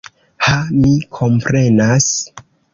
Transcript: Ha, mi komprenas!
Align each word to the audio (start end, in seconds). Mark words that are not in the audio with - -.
Ha, 0.45 0.55
mi 0.79 0.95
komprenas! 1.19 2.11